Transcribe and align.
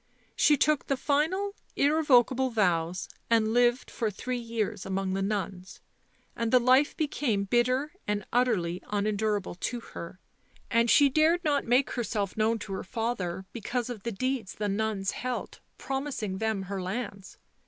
"She 0.35 0.57
took 0.57 0.87
the 0.87 0.97
final, 0.97 1.53
the 1.75 1.83
irrevocable 1.83 2.49
vows, 2.49 3.07
and 3.29 3.53
lived 3.53 3.91
for 3.91 4.09
three 4.09 4.39
years 4.39 4.83
among 4.83 5.13
the 5.13 5.21
nuns. 5.21 5.79
And 6.35 6.51
the 6.51 6.57
life 6.59 6.97
became 6.97 7.43
bitter 7.43 7.91
and 8.07 8.25
utterly 8.33 8.81
unendurable 8.89 9.53
to 9.53 9.79
her, 9.79 10.19
and 10.71 10.89
she 10.89 11.07
dared 11.07 11.43
not 11.43 11.65
make 11.65 11.91
herself 11.91 12.35
known 12.35 12.57
to 12.65 12.73
her 12.73 12.83
father 12.83 13.45
because 13.53 13.91
of 13.91 14.01
the 14.01 14.11
deeds 14.11 14.55
the 14.55 14.67
nuns 14.67 15.11
held, 15.11 15.59
promising 15.77 16.39
them 16.39 16.63
her 16.63 16.81
lands. 16.81 17.37